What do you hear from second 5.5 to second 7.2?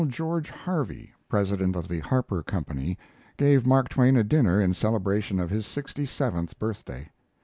his sixty seventh birthday.